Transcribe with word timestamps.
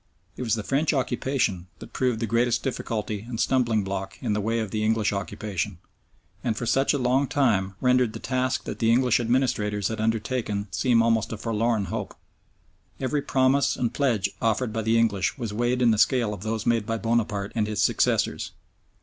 It 0.35 0.41
was 0.41 0.55
the 0.55 0.63
French 0.63 0.93
occupation 0.95 1.67
that 1.77 1.93
proved 1.93 2.19
the 2.21 2.25
greatest 2.25 2.63
difficulty 2.63 3.21
and 3.29 3.39
stumbling 3.39 3.83
block 3.83 4.17
in 4.19 4.33
the 4.33 4.41
way 4.41 4.57
of 4.59 4.71
the 4.71 4.83
English 4.83 5.13
occupation, 5.13 5.77
and 6.43 6.57
for 6.57 6.65
such 6.65 6.91
a 6.91 6.97
long 6.97 7.27
time 7.27 7.75
rendered 7.79 8.13
the 8.13 8.19
task 8.19 8.63
that 8.63 8.79
the 8.79 8.91
English 8.91 9.19
administrators 9.19 9.89
had 9.89 10.01
undertaken 10.01 10.69
seem 10.71 11.03
almost 11.03 11.31
a 11.31 11.37
forlorn 11.37 11.85
hope. 11.93 12.15
Every 12.99 13.21
promise 13.21 13.75
and 13.75 13.93
pledge 13.93 14.31
offered 14.41 14.73
by 14.73 14.81
the 14.81 14.97
English 14.97 15.37
was 15.37 15.53
weighed 15.53 15.83
in 15.83 15.91
the 15.91 15.99
scale 15.99 16.33
of 16.33 16.41
those 16.41 16.65
made 16.65 16.87
by 16.87 16.97
Bonaparte 16.97 17.51
and 17.53 17.67
his 17.67 17.83
successors. 17.83 18.53